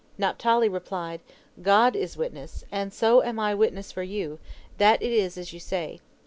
Naphtali 0.17 0.67
replied: 0.67 1.21
"God 1.61 1.95
is 1.95 2.17
witness, 2.17 2.63
and 2.71 2.91
so 2.91 3.21
am 3.21 3.39
I 3.39 3.53
witness 3.53 3.91
for 3.91 4.01
you, 4.01 4.39
that 4.79 4.99
it 4.99 5.11
is 5.11 5.37
as 5.37 5.53
you 5.53 5.59
say. 5.59 5.99